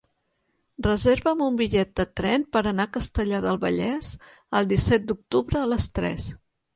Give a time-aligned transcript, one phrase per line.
[0.85, 4.09] Reserva'm un bitllet de tren per anar a Castellar del Vallès
[4.61, 6.27] el disset d'octubre a les tres.